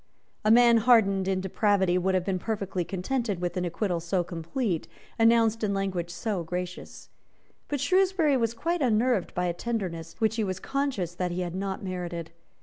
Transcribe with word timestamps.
A 0.43 0.49
man 0.49 0.77
hardened 0.77 1.27
in 1.27 1.41
depravity 1.41 1.95
would 1.95 2.15
have 2.15 2.25
been 2.25 2.39
perfectly 2.39 2.83
contented 2.83 3.39
with 3.39 3.55
an 3.55 3.65
acquittal 3.65 3.99
so 3.99 4.23
complete, 4.23 4.87
announced 5.19 5.63
in 5.63 5.75
language 5.75 6.09
so 6.09 6.41
gracious. 6.43 7.09
But 7.67 7.79
Shrewsbury 7.79 8.35
was 8.35 8.55
quite 8.55 8.81
unnerved 8.81 9.35
by 9.35 9.45
a 9.45 9.53
tenderness 9.53 10.15
which 10.17 10.37
he 10.37 10.43
was 10.43 10.59
conscious 10.59 11.13
that 11.13 11.29
he 11.29 11.41
had 11.41 11.53
not 11.53 11.83
merited. 11.83 12.31